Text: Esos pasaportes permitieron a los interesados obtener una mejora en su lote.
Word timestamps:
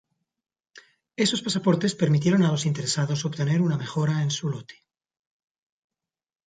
Esos 1.23 1.43
pasaportes 1.45 1.93
permitieron 2.01 2.41
a 2.41 2.51
los 2.51 2.65
interesados 2.65 3.23
obtener 3.23 3.61
una 3.61 3.77
mejora 3.77 4.23
en 4.23 4.31
su 4.31 4.49
lote. 4.49 4.77